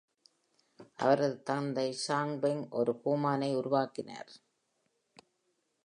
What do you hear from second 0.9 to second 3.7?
அவரது தந்தை Zhang Feng ஒரு கோமானை